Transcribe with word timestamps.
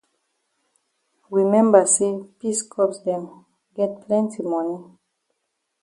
We 1.29 1.43
memba 1.53 1.81
say 1.95 2.11
peace 2.39 2.63
corps 2.71 2.97
dem 3.05 3.23
get 3.75 3.91
plenti 4.01 4.41
moni. 4.51 4.77